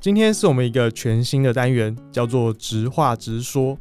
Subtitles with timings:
[0.00, 3.76] 今天是我们一个全新的单元，叫做“直话直说”。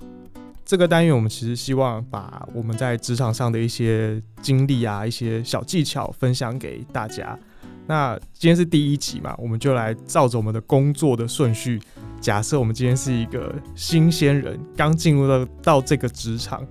[0.66, 7.38] 这个单元我们其实希望把我们在职场上的一些经历啊、一些小技巧分享给大家。
[7.86, 11.80] 那今天是第一集嘛，我们就来照着我们的工作的顺序。
[12.20, 16.66] 假设我们今天是一个新鲜人，刚进入到到这个职场，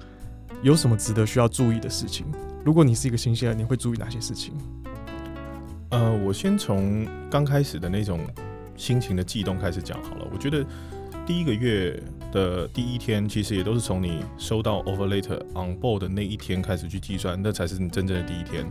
[0.60, 2.26] 有什么值得需要注意的事情？
[2.64, 4.52] 如果你是一个新鲜人，你会注意哪些事情？
[5.90, 8.18] 呃，我先从刚开始的那种
[8.76, 10.26] 心情的悸动开始讲好了。
[10.32, 10.64] 我觉得
[11.26, 12.00] 第一个月
[12.32, 18.68] 的第一天，其实也都是从你收到 offer letter on board 的那一天开始去计算，那才是你真正的第一天。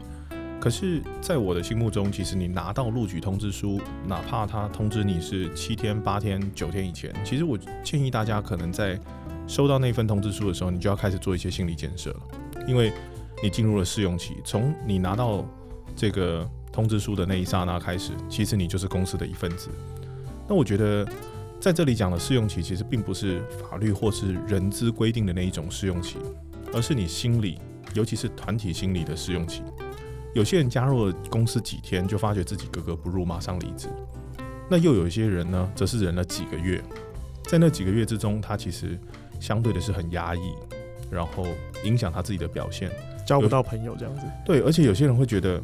[0.58, 9.00] 可是，在我的心目中，其实你拿到录取通知书，哪怕他通知你是七天、八天、九天以前，其实我建议大家可能在
[9.46, 12.22] 收到那份通知书的时候，你就要开始做一些心理建设了，
[12.68, 12.92] 因为
[13.44, 14.38] 你进入了试用期。
[14.44, 15.46] 从你拿到
[15.96, 19.70] 这个通知书的那一刹那开始，其实你就是公司的一份子。
[20.46, 21.08] 那我觉得
[21.58, 26.18] 在这里讲的试用期，其实并不是法律或是人资规定的那一种试用期，
[26.74, 27.62] 而是你心理，
[27.94, 29.64] 尤其是团体心理的试用期。
[30.34, 33.88] 有些人加入了公司几天就发觉自己格格不入，马上离职。
[34.70, 36.84] 那又有一些人呢，则是忍了几个月，
[37.44, 39.00] 在那几个月之中，他其实
[39.40, 40.52] 相对的是很压抑，
[41.10, 41.46] 然后
[41.86, 42.92] 影响他自己的表现，
[43.26, 44.24] 交不到朋友这样子。
[44.46, 45.62] 对，而且有些人会觉得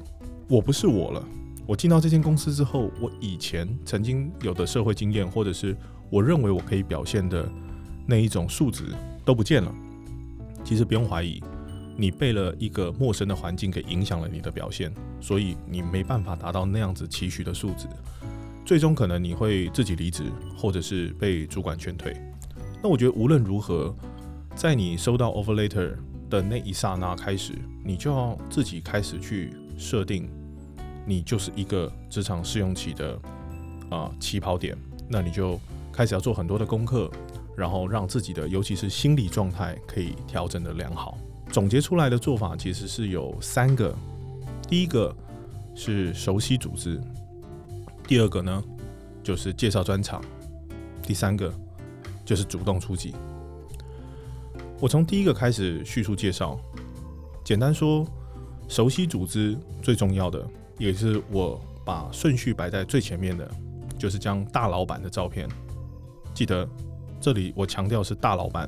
[0.52, 1.26] 我不是我了。
[1.66, 5.74] 我进到这间公司之后，我以前曾经有的社会经验，或者是
[6.10, 7.50] 我认为我可以表现的
[8.06, 8.84] 那一种素质
[9.24, 9.74] 都不见了。
[10.62, 11.42] 其实不用怀疑。
[11.96, 17.88] 你被了一个陌生的环境给影响了你的表现，所以你没办法达到那样子期许的素质，
[18.66, 20.26] 最终可能你会自己离职，
[20.58, 22.14] 或者是被主管劝退。
[22.84, 23.96] 那我觉得无论如何，
[24.54, 25.94] 在你收到 offer letter
[26.30, 27.54] 的那一刹那开始，
[27.86, 30.28] 你就要自己开始去设定，
[31.06, 33.20] 你就是一个职场试用期的
[33.90, 34.78] 啊起跑点，
[35.10, 35.60] 那你就
[35.92, 37.10] 开始要做很多的功课，
[37.56, 41.18] 然后让自己的尤其是心理状态可以调整的良好。
[41.52, 43.94] 总结出来的做法其实是有三个，
[44.70, 45.14] 第一个
[45.76, 47.02] 是熟悉组织，
[48.08, 48.64] 第二个呢
[49.22, 50.24] 就是介绍专场，
[51.02, 51.54] 第三个
[52.24, 53.14] 就是主动出击。
[54.80, 56.58] 我从第一个开始叙述介绍，
[57.44, 58.08] 简单说，
[58.70, 60.48] 熟悉组织最重要的，
[60.82, 63.48] 也是我把顺序摆在最前面的，
[64.00, 65.48] 就是将大老板的照片。
[66.34, 66.68] 记得
[67.20, 68.68] 这里我强调是大老板，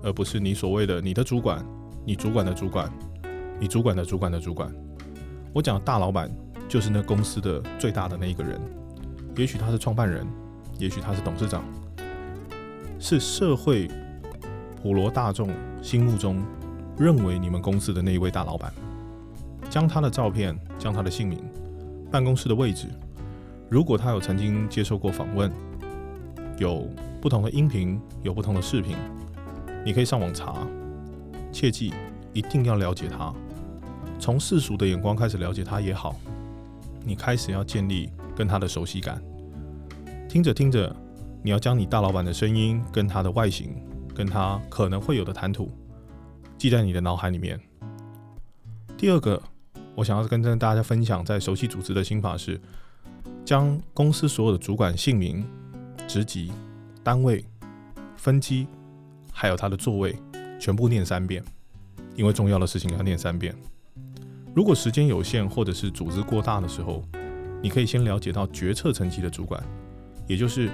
[0.00, 1.60] 而不是你所谓的你的主管。
[2.04, 2.88] 你主管的主管，
[3.58, 4.72] 你主管的主管的主管，
[5.52, 6.30] 我讲大老板
[6.68, 8.58] 就是那公司的最大的那一个人，
[9.36, 10.24] 也许他是创办人，
[10.78, 11.64] 也许他是董事长，
[13.00, 13.90] 是社会
[14.80, 15.50] 普罗大众
[15.82, 16.40] 心目中
[16.96, 18.72] 认为你们公司的那一位大老板。
[19.70, 21.38] 将他的照片，将他的姓名，
[22.10, 22.88] 办公室的位置，
[23.68, 25.50] 如果他有曾经接受过访问，
[26.58, 26.88] 有
[27.20, 28.96] 不同的音频，有不同的视频，
[29.84, 30.66] 你可以上网查。
[31.50, 31.92] 切记
[32.32, 33.32] 一定要了解他，
[34.18, 36.14] 从世俗的眼光开始了解他也好。
[37.04, 39.20] 你开始要建立跟他的熟悉感，
[40.28, 40.94] 听着听着，
[41.42, 43.74] 你要将你大老板的声音、跟他的外形、
[44.14, 45.70] 跟他可能会有的谈吐
[46.58, 47.58] 记在你的脑海里面。
[48.96, 49.40] 第二个，
[49.98, 52.60] 我想要跟大家分享在熟悉组织的心法是，
[53.44, 55.44] 将公司所有的主管姓名、
[56.06, 56.52] 职级、
[57.02, 57.44] 单位、
[58.16, 58.68] 分机，
[59.32, 60.14] 还有他的座位。
[60.60, 61.42] 全部念三遍，
[62.14, 63.52] 因为重要的事情要念三遍。
[64.54, 67.02] 如果时间有限，或者是组织过大的时候，
[67.60, 69.60] 你可以先了解到决策层级的主管，
[70.28, 70.70] 也就是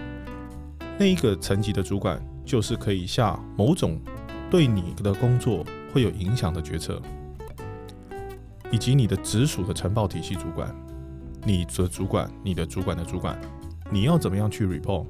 [0.99, 3.99] 那一个层级的主管，就是可以下某种
[4.51, 5.65] 对你的工作
[5.95, 7.01] 会有影响的决策，
[8.75, 10.69] 以及你的直属的晨报体系主管，
[11.45, 13.41] 你的主管，你的主管的主管，
[13.89, 15.07] 你要怎么样去 report？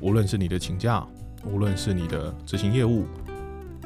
[0.00, 1.06] 无论是你的请假，
[1.44, 3.04] 无论是你的执行业务。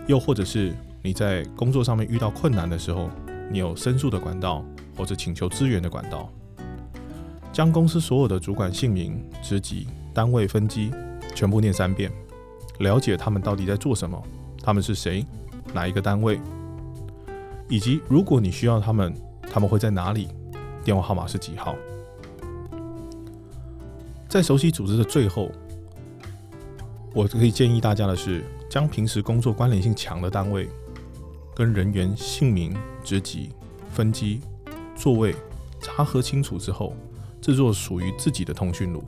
[0.07, 3.11] 又或者是你在工作上面遇到困难的时候，
[3.51, 4.65] 你有申诉的管道
[4.97, 6.33] 或者请求支援的管道，
[7.53, 10.93] 将公司所有的主管姓名、职级、单位、分机
[11.35, 12.09] 全部念三遍，
[12.79, 14.23] 了解他们到底在做什么，
[14.63, 15.27] 他们是谁，
[15.75, 16.41] 哪一个单位，
[17.69, 20.29] 以及如果你需要他们，他们会在哪里，
[20.85, 21.77] 电话号码是几号。
[24.29, 25.51] 在熟悉组织的最后，
[27.15, 28.45] 我可以建议大家的是。
[28.71, 30.69] 将平时工作关联性强的单位
[31.55, 33.49] 跟人员姓名、职级、
[33.91, 34.43] 分机、
[34.95, 35.35] 座位
[35.81, 36.95] 查核清楚之后，
[37.41, 39.03] 制作属于自己的通讯录。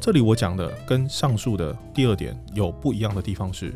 [0.00, 3.72] 这里我讲的跟上述的第二点有不一样的地方是：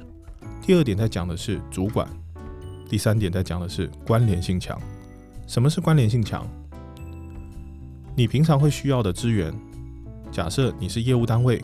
[0.61, 2.09] 第二点在讲的是主管，
[2.89, 4.79] 第三点在讲的是关联性强。
[5.47, 6.47] 什么是关联性强？
[8.17, 9.53] 你平常会需要的资源，
[10.31, 11.63] 假设你是业务单位，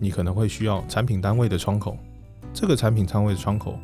[0.00, 1.96] 你可能会需要产品单位的窗口，
[2.52, 3.78] 这个产品单位的窗口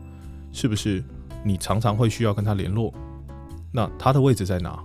[0.52, 1.02] 是不是
[1.44, 2.92] 你常常会需要跟他联络？
[3.72, 4.82] 那他的位置在哪？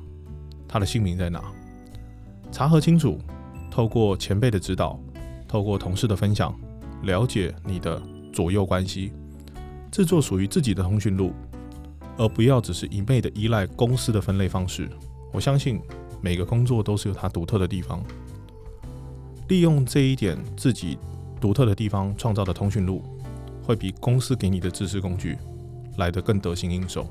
[0.67, 1.43] 他的姓名在哪？
[2.51, 3.17] 查核清楚，
[3.71, 4.99] 透过前辈的指导，
[5.47, 6.53] 透过同事的分享，
[7.03, 8.01] 了解你的
[8.31, 9.11] 左右关系，
[9.91, 11.33] 制作属于自己的通讯录，
[12.17, 14.89] 而不要只是一昧的依赖公司的分类方式。
[15.31, 15.81] 我相信
[16.21, 18.03] 每个工作都是有它独特的地方，
[19.49, 20.97] 利用这一点自己
[21.39, 23.01] 独特的地方创造的通讯录，
[23.63, 25.37] 会比公司给你的知识工具
[25.97, 27.07] 来得更得心应手。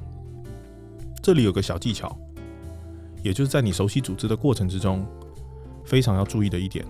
[1.22, 2.16] 这里有个小技巧，
[3.22, 5.06] 也就是在你熟悉组织的过程之中。
[5.86, 6.82] 非常要注意的一点，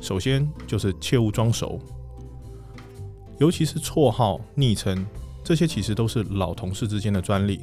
[0.00, 1.78] 首先就是切勿装熟，
[3.38, 5.06] 尤其是绰号、昵称
[5.42, 7.60] 这些，其实都是老同事之间的专利，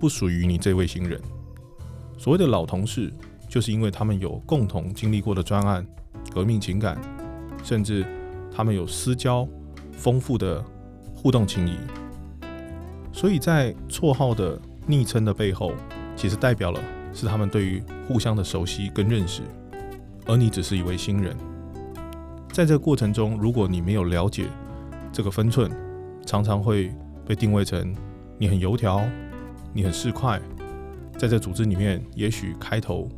[0.00, 1.20] 不属于你这位新人。
[2.18, 3.12] 所谓的老同事，
[3.48, 5.86] 就是因为他们有共同经历过的专案、
[6.32, 7.00] 革命情感，
[7.62, 8.04] 甚至
[8.54, 9.46] 他们有私交
[9.92, 10.64] 丰富的
[11.14, 11.76] 互动情谊，
[13.12, 15.72] 所以在绰号的昵称的背后，
[16.16, 16.80] 其实代表了
[17.12, 19.42] 是他们对于互相的熟悉跟认识。
[20.26, 21.36] 而你只是一位新人，
[22.52, 24.46] 在这个过程中，如果你没有了解
[25.12, 25.70] 这个分寸，
[26.24, 26.92] 常常会
[27.26, 27.94] 被定位成
[28.38, 29.08] 你很油条，
[29.72, 30.40] 你很市侩，
[31.16, 33.08] 在这组织里面，也许开头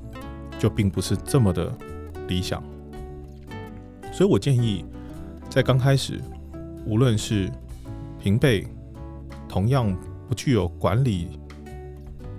[0.59, 1.73] 就并不是这么的
[2.29, 2.63] 理想。
[4.13, 4.85] 所以我建议，
[5.49, 6.21] 在刚开始，
[6.87, 7.51] 无论是
[8.21, 8.67] 平辈，
[9.49, 9.97] 同样
[10.29, 11.41] 不具有管理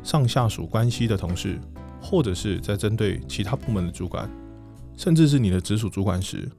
[0.04, 1.60] 上下属关系的同事，
[2.02, 4.30] 或者是在针对其他部门的主管。
[4.96, 6.50] 甚至是你的直属主管时，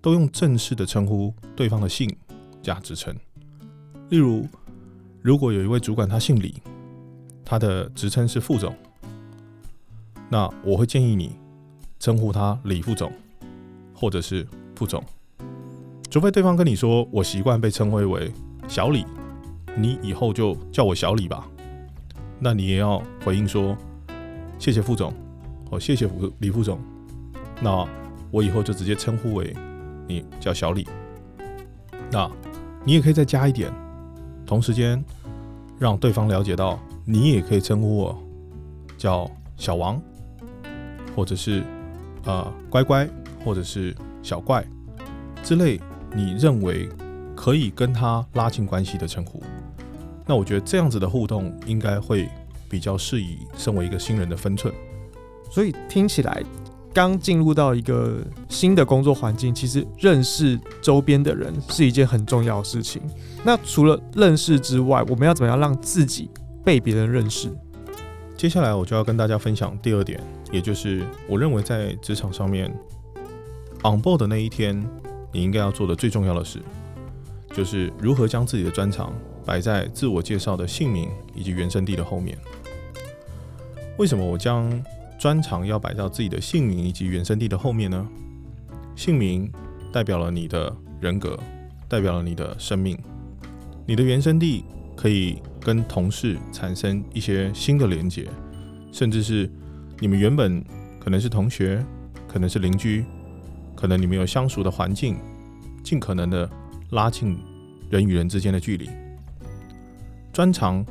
[0.00, 2.12] 都用正式的称呼对方的姓
[2.60, 3.14] 加职称。
[4.08, 4.46] 例如，
[5.20, 6.62] 如果有一位主管他姓李，
[7.44, 8.74] 他的职称是副总，
[10.28, 11.36] 那我会建议你
[11.98, 13.12] 称呼他李副总，
[13.92, 15.02] 或者是副总。
[16.08, 18.32] 除非对方跟你说我习惯被称呼为
[18.68, 19.04] 小李，
[19.76, 21.48] 你以后就叫我小李吧。
[22.38, 23.76] 那你也要回应说
[24.58, 25.12] 谢谢副总，
[25.70, 26.78] 哦谢谢李副总。
[27.60, 27.86] 那
[28.30, 29.54] 我以后就直接称呼为
[30.06, 30.86] 你叫小李。
[32.12, 32.30] 那
[32.84, 33.72] 你也可以再加一点，
[34.46, 35.02] 同时间
[35.78, 38.18] 让对方了解到你也可以称呼我
[38.96, 40.00] 叫小王，
[41.14, 41.62] 或者是
[42.24, 43.08] 呃乖乖，
[43.44, 44.64] 或者是小怪
[45.42, 45.80] 之类，
[46.14, 46.88] 你认为
[47.34, 49.42] 可以跟他拉近关系的称呼。
[50.24, 52.28] 那我觉得这样子的互动应该会
[52.68, 54.72] 比较适宜身为一个新人的分寸。
[55.50, 56.42] 所以听起来。
[56.96, 63.02] 刚进入到一个新的工作环境，其实认识周边的人是一件很重要的事情。
[63.44, 66.30] 那除了认识之外，我们要怎么样让自己
[66.64, 67.50] 被别人认识？
[68.34, 70.18] 接下来我就要跟大家分享第二点，
[70.50, 72.74] 也就是我认为在职场上面
[73.84, 74.82] on board 的那一天，
[75.30, 76.60] 你应该要做的最重要的事，
[77.52, 79.12] 就是如何将自己的专长
[79.44, 82.38] 摆在自我介绍的姓名以及原生地的后面。
[83.98, 84.66] 为什么我将
[85.26, 88.08] 专长要摆到自己的姓名以及原生地的后面呢？
[88.94, 89.50] 姓名
[89.92, 91.36] 代表了你的人格，
[91.88, 92.96] 代表了你的生命。
[93.88, 94.64] 你的原生地
[94.94, 98.28] 可以跟同事产生一些新的连接，
[98.92, 99.50] 甚至是
[99.98, 100.64] 你们原本
[101.00, 101.84] 可能是同学，
[102.28, 103.04] 可能是邻居，
[103.74, 105.16] 可能你们有相熟的环境，
[105.82, 106.48] 尽可能的
[106.90, 107.36] 拉近
[107.90, 108.88] 人与人之间的距离。
[110.32, 110.86] 专长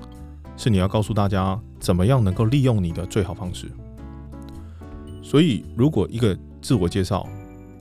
[0.58, 3.72] 是你要告诉大家怎么样能够利用你的最好方式。
[5.26, 7.28] 所以，如果一个自我介绍，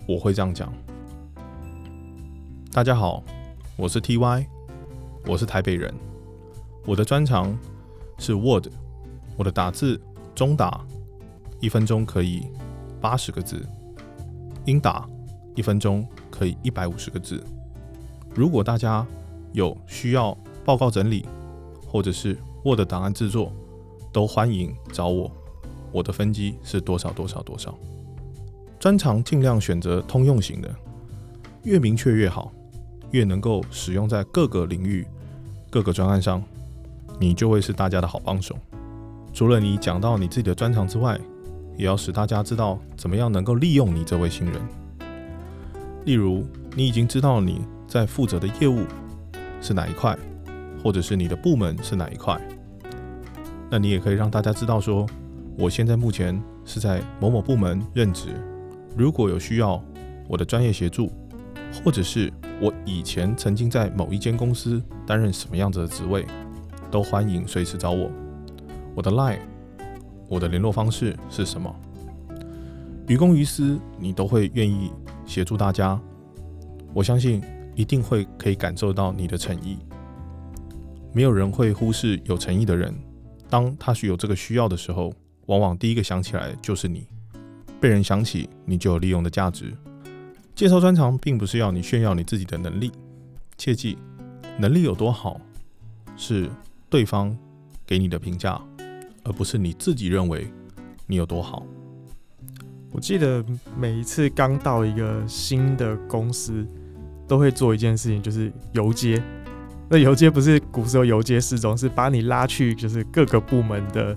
[0.08, 0.72] 我会这样讲：
[2.72, 3.22] 大家好，
[3.76, 4.46] 我是 T.Y，
[5.26, 5.92] 我是台北人，
[6.86, 7.54] 我的专长
[8.16, 8.68] 是 Word，
[9.36, 10.00] 我的打字
[10.34, 10.86] 中打
[11.60, 12.46] 一分钟可以
[12.98, 13.62] 八十个字，
[14.64, 15.06] 英打
[15.54, 17.44] 一分钟可以一百五十个字。
[18.34, 19.06] 如果大家
[19.52, 20.34] 有需要
[20.64, 21.26] 报告整理，
[21.86, 23.52] 或者是 Word 档案制作，
[24.14, 25.30] 都欢迎找我。
[25.94, 27.72] 我的分机是多少多少多少，
[28.80, 30.68] 专长尽量选择通用型的，
[31.62, 32.52] 越明确越好，
[33.12, 35.06] 越能够使用在各个领域、
[35.70, 36.42] 各个专案上，
[37.20, 38.56] 你就会是大家的好帮手。
[39.32, 41.16] 除了你讲到你自己的专长之外，
[41.76, 44.60] 也要使大家知道怎么样能够利用你这位新人。
[46.04, 48.84] 例如，你已经知道你在负责的业务
[49.60, 50.18] 是哪一块，
[50.82, 52.36] 或者是你的部门是哪一块，
[53.70, 55.06] 那你也可以让大家知道说。
[55.56, 58.28] 我现在目前是在某某部门任职，
[58.96, 59.80] 如果有需要
[60.28, 61.12] 我的专业协助，
[61.84, 66.26] 或者是我以前曾经在某一间公司担任什么样子的职位，
[66.90, 68.10] 都欢迎随时找我。
[68.96, 69.38] 我的 line，
[70.28, 71.72] 我的联络方式是什么？
[73.06, 74.90] 于公于私，你都会愿意
[75.24, 76.00] 协助大家。
[76.92, 77.40] 我相信
[77.76, 79.78] 一定会可以感受到你的诚意。
[81.12, 82.92] 没有人会忽视有诚意的人。
[83.48, 85.12] 当他是有这个需要的时候，
[85.46, 87.06] 往往第一个想起来就是你。
[87.80, 89.72] 被人想起，你就有利用的价值。
[90.54, 92.90] 介绍专长并不是要你炫耀你自己的能力，
[93.58, 93.98] 切记，
[94.58, 95.40] 能力有多好
[96.16, 96.48] 是
[96.88, 97.36] 对方
[97.84, 98.58] 给你的评价，
[99.24, 100.46] 而不是你自己认为
[101.06, 101.66] 你有多好。
[102.90, 103.44] 我记得
[103.76, 106.64] 每一次刚到一个新的公司，
[107.26, 109.20] 都会做一件事情，就是游街。
[109.90, 114.16] 那游街不是古时候游街示众，是把你拉去就是各个部门的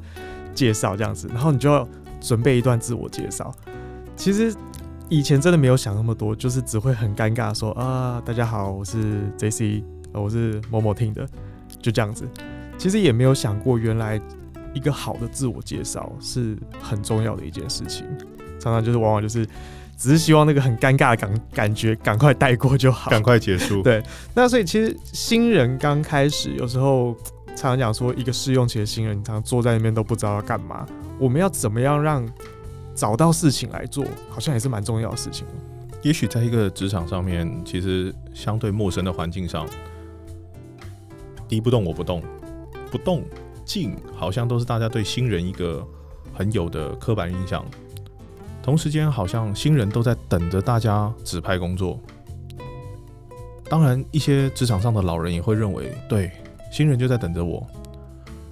[0.57, 1.87] 介绍这样子，然后你就要
[2.19, 3.53] 准备一段自我介绍。
[4.15, 4.51] 其实
[5.07, 11.29] 以前真的没有想那么多，就是只会很尴尬说啊，大家好，我是 J C，我是某某听的，
[11.79, 12.27] 就这样子。
[12.75, 14.19] 其实也没有想过，原来
[14.73, 18.07] 一个好的自我介绍是很重要的一件事情。
[18.59, 19.45] 常常就是往往就是
[19.95, 23.83] 只是希望那个很尴尬的感感觉赶快带过就好，赶快结束。
[23.83, 24.01] 对，
[24.33, 27.15] 那所以其实新人刚开始有时候
[27.57, 30.85] 常常讲说，一个试用期的新人，常常坐在那边都不知道要干嘛。
[31.17, 32.23] 我们要怎么样让
[32.93, 35.47] 找到事情来做，好像也是蛮重要的事情。
[36.03, 39.67] 也许在一个职场上面，其实相对陌生的环境上，
[41.47, 42.21] 敌不动我不动，
[42.91, 43.23] 不动
[43.65, 45.83] 静，好像都是大家对新人一个
[46.35, 47.65] 很有的刻板印象。
[48.61, 51.99] 同时间，好像新人都在等着大家指派工作。
[53.67, 56.31] 当然，一些职场上的老人也会认为，对，
[56.71, 57.65] 新人就在等着我。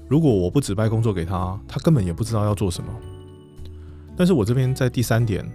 [0.08, 2.90] 如果我不指派工作给他，他根本也不知道要做什么。
[4.16, 5.46] 但是我这边在第三点，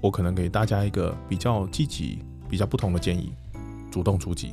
[0.00, 3.32] 我可能给大家一个比较积极、比较不同的建议：
[3.90, 4.52] 主动出击。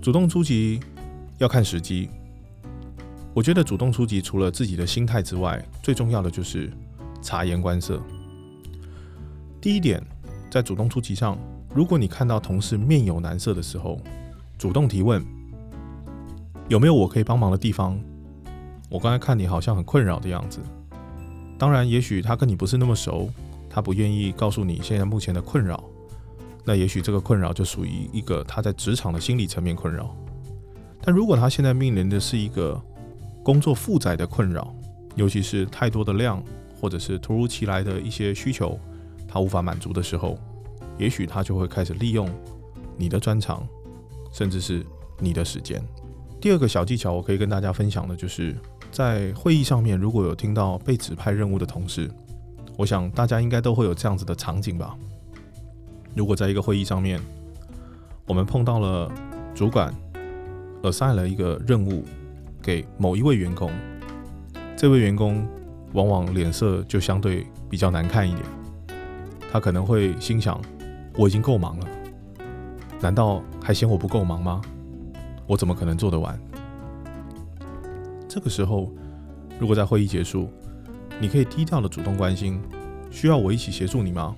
[0.00, 0.80] 主动出击
[1.38, 2.08] 要看时机。
[3.34, 6.72] 我觉得主动出击除了自己的心态之外，最重要的就是。
[7.22, 8.00] 察言观色。
[9.60, 10.00] 第一点，
[10.48, 11.36] 在主动出击上，
[11.74, 14.00] 如果你看到同事面有难色的时候，
[14.56, 15.24] 主动提问，
[16.68, 17.98] 有没有我可以帮忙的地方？
[18.88, 20.60] 我刚才看你好像很困扰的样子。
[21.58, 23.30] 当然，也许他跟你不是那么熟，
[23.70, 25.82] 他不愿意告诉你现在目前的困扰。
[26.64, 30.14] 那也许这个困扰就属于一个他在职场的心理层面困扰。
[31.00, 32.80] 但如果他现在面临的是一个
[33.42, 34.74] 工作负载的困扰，
[35.14, 36.42] 尤其是太多的量。
[36.78, 38.78] 或者是突如其来的一些需求，
[39.26, 40.38] 他无法满足的时候，
[40.98, 42.28] 也许他就会开始利用
[42.98, 43.66] 你的专长，
[44.30, 44.84] 甚至是
[45.18, 45.82] 你的时间。
[46.40, 48.54] 第二个小技巧，我可以跟大家分享的就是，
[48.90, 52.10] 在会议上面，如果有听到被指派任务的同事，
[52.76, 54.96] 我想大家应该都会有这样子的场景吧。
[56.14, 57.20] 如果在一个会议上面，
[58.26, 59.10] 我们碰到了
[59.54, 59.92] 主管
[60.82, 62.04] assign 了一个任务
[62.62, 63.70] 给某一位员工，
[64.76, 65.46] 这位员工。
[65.92, 68.44] 往往脸色就相对比较难看一点，
[69.50, 70.60] 他可能会心想：
[71.16, 71.88] 我已经够忙了，
[73.00, 74.60] 难道还嫌我不够忙吗？
[75.46, 76.38] 我怎么可能做得完？
[78.28, 78.92] 这个时候，
[79.58, 80.48] 如果在会议结束，
[81.20, 82.60] 你可以低调的主动关心：
[83.10, 84.34] 需要我一起协助你吗？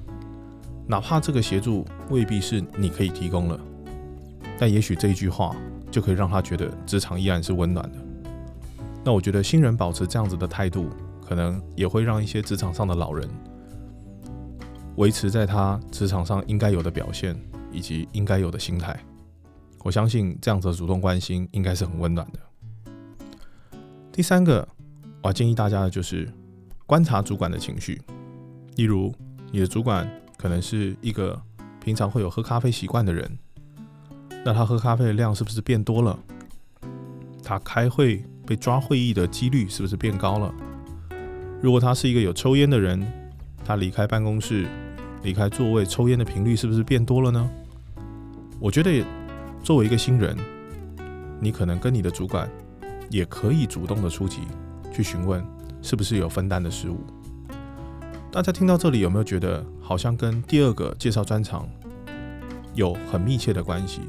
[0.86, 3.60] 哪怕这个协助未必是你可以提供了，
[4.58, 5.54] 但也许这一句话
[5.90, 7.98] 就可以让他觉得职场依然是温暖的。
[9.04, 10.88] 那我觉得新人保持这样子的态度。
[11.28, 13.28] 可能也会让一些职场上的老人
[14.96, 17.38] 维持在他职场上应该有的表现
[17.70, 18.98] 以及应该有的心态。
[19.82, 22.40] 我相信这样子的主动关心应该是很温暖的。
[24.12, 24.66] 第三个，
[25.22, 26.28] 我建议大家的就是
[26.86, 28.00] 观察主管的情绪。
[28.76, 29.14] 例如，
[29.50, 31.40] 你的主管可能是一个
[31.82, 33.38] 平常会有喝咖啡习惯的人，
[34.44, 36.18] 那他喝咖啡的量是不是变多了？
[37.42, 40.54] 他开会被抓会议的几率是不是变高了？
[41.62, 43.04] 如果他是一个有抽烟的人，
[43.64, 44.68] 他离开办公室、
[45.22, 47.50] 离开座位抽烟的频率是不是变多了呢？
[48.60, 49.04] 我觉得，
[49.68, 50.34] 作为一个新人，
[51.38, 52.48] 你可能跟你的主管
[53.10, 54.40] 也可以主动的出击，
[54.90, 55.44] 去询问
[55.82, 56.96] 是不是有分担的失误。
[58.32, 61.68] 大家听到这里有没有觉得好像跟第二个介绍专长
[62.72, 64.00] 有很密切的关系？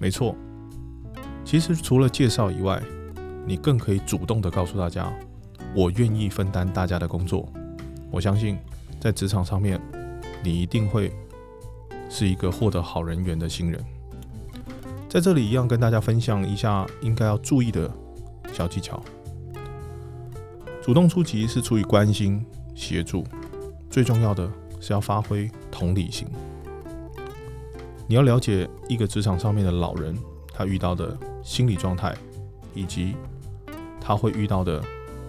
[0.00, 0.34] 没错，
[1.44, 2.82] 其实除了介绍以外，
[3.46, 5.08] 你更可以主动的告诉大家。
[5.72, 7.48] 我愿意分担大家的工作，
[8.10, 8.58] 我相信
[8.98, 9.80] 在职场上面，
[10.42, 11.12] 你一定会
[12.10, 13.80] 是一个获得好人缘的新人。
[15.12, 17.90] 在这里一样跟大家分享一下应该要注意的
[18.50, 18.98] 小技巧。
[20.82, 22.42] 主动出击是出于关心
[22.74, 23.22] 协助，
[23.90, 24.50] 最重要的
[24.80, 26.26] 是要发挥同理心。
[28.06, 30.16] 你要了解一个职场上面的老人，
[30.50, 32.16] 他遇到的心理状态，
[32.72, 33.14] 以及
[34.00, 34.82] 他会遇到的。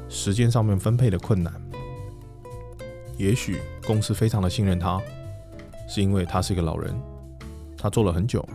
[0.09, 1.51] 时间上面分配的困难，
[3.17, 5.01] 也许公司非常的信任他，
[5.89, 6.93] 是因为他是一个老人，
[7.75, 8.47] 他做了很久，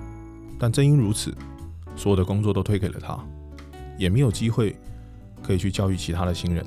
[0.59, 1.33] 但正因如此，
[1.95, 3.19] 所有的工作都推给了他，
[3.97, 4.77] 也没有机会
[5.43, 6.67] 可以去教育其他的新人。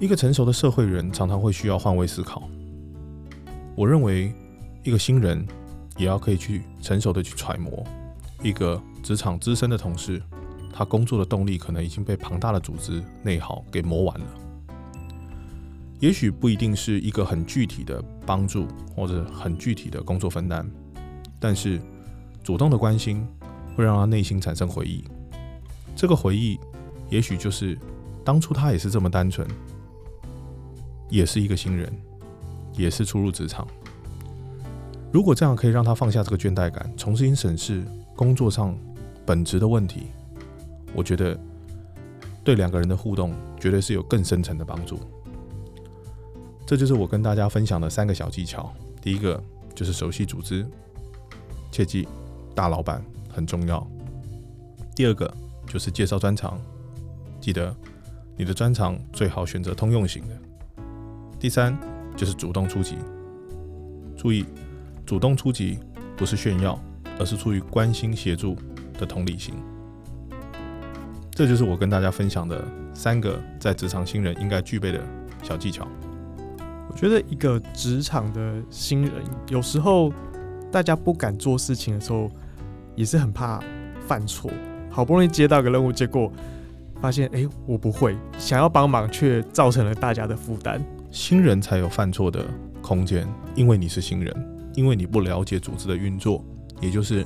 [0.00, 2.48] 一个成熟的社会人常常会需要换位思考。
[3.74, 4.32] 我认为，
[4.84, 5.44] 一个新人
[5.96, 7.84] 也要可以去成熟的去揣摩
[8.42, 10.22] 一个职场资深的同事，
[10.72, 14.26] 他工作的动力可能已经被庞大的组织内耗给磨完了。
[15.98, 20.64] 也许不一定是一个很具体的帮助或者很具体的工作分担，
[21.40, 21.80] 但是
[22.42, 23.26] 主动的关心
[23.76, 25.04] 会让他内心产生回忆。
[25.96, 26.58] 这个回忆
[27.08, 27.78] 也许就是
[28.24, 29.46] 当初他也是这么单纯。
[31.10, 31.90] 也是一个新人，
[32.74, 33.66] 也是初入职场。
[35.10, 37.82] 如果这样可以让他放下这个倦怠感，重新审视
[38.14, 38.76] 工作上
[39.24, 40.08] 本质的问题，
[40.92, 41.34] 我觉得
[42.44, 45.00] 对两个人的互动绝对是有更深层的帮助。
[46.66, 48.70] 这就是我跟大家分享的三个小技巧。
[49.00, 49.42] 第一个
[49.74, 50.66] 就是熟悉组织，
[51.78, 52.08] 切记
[52.56, 53.00] 大老板
[53.32, 53.86] 很重要。
[54.96, 55.32] 第二个
[55.64, 56.58] 就是介绍专长，
[57.40, 57.72] 记得
[58.36, 60.36] 你的专长最好选择通用型的。
[61.38, 61.78] 第三
[62.16, 62.96] 就是主动出击，
[64.16, 64.44] 注意，
[65.06, 65.78] 主动出击
[66.16, 66.76] 不是炫耀，
[67.16, 68.56] 而是出于关心协助
[68.94, 69.54] 的同理心。
[71.30, 75.00] 这就是我跟大家分享的三个在职场新人应该具备的
[75.44, 75.86] 小技巧。
[76.90, 79.12] 我觉得一个职场的新人，
[79.48, 80.12] 有时候
[80.70, 82.30] 大家不敢做事情的时候，
[82.94, 83.60] 也是很怕
[84.06, 84.50] 犯错。
[84.90, 86.30] 好不容易接到个任务，结果
[87.00, 90.84] 发现哎我不会，想要帮忙却造成了大家的负担。
[91.10, 92.44] 新人才有犯错的
[92.82, 94.34] 空间，因为你是新人，
[94.74, 96.44] 因为你不了解组织的运作，
[96.80, 97.24] 也就是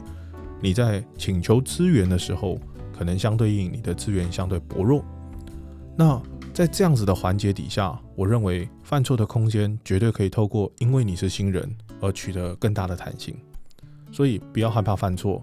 [0.61, 2.59] 你在请求资源的时候，
[2.97, 5.05] 可能相对应你的资源相对薄弱。
[5.97, 6.21] 那
[6.53, 11.69] 在这样子的环节底下，我认为犯错的空间绝对可以透过因为你是新人
[12.03, 13.35] 而取得更大的弹性。
[14.11, 15.43] 所以不要害怕犯错，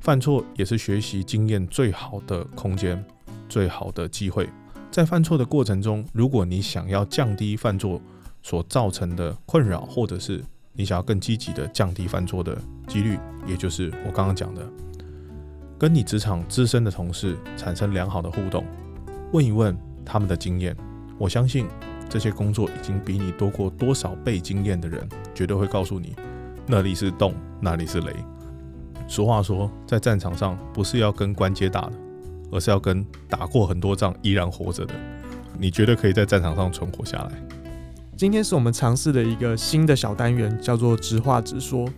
[0.00, 3.04] 犯错也是学习经验最好的空间，
[3.48, 4.48] 最好的机会。
[4.92, 8.00] 在犯错的过程中，如果你想要降低犯错
[8.42, 10.40] 所造成的困扰，或者是
[10.72, 14.64] 你想要更积极的降低犯错的几率，也就是我刚刚讲的，
[15.78, 18.64] 跟你职场资深的同事产生良好的互动，
[19.32, 20.76] 问一问他们的经验，
[21.18, 21.66] 我相信
[22.10, 26.14] 这些工作已经比你多过多少倍经验的人，绝对会告诉你，
[26.66, 28.14] 那里是洞，那里是雷。
[29.08, 31.92] 俗话说，在战场上不是要跟关节打的。
[32.52, 34.92] 而是要跟打过很多仗依然活着的，
[35.56, 37.30] 你绝对可以在战场上存活下来。
[38.16, 41.88] 今天是我们尝试的一个新的小单元，叫做“直话直说”。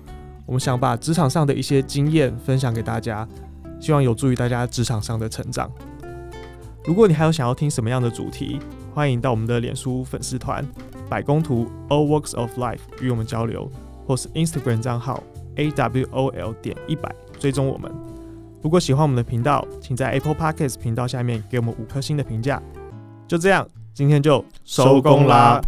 [0.44, 3.27] 我们想把职场上的一些经验分享给大家，
[3.81, 5.72] 希望有助于大家职场上的成长。
[6.85, 8.59] 如果你还有想要听什么样的主题，
[8.94, 10.62] 欢迎到我们的脸书粉丝团
[11.09, 13.70] “百工图 All Works of Life” 与我们交流，
[14.07, 15.22] 或是 Instagram 账号
[15.57, 17.90] A W O L 点一百追踪我们。
[18.62, 22.62] 如果喜欢我们的频道，请在 Apple Podcast 频道下面给我们五颗星的评价。
[23.26, 25.62] 就这样，今天就收工啦。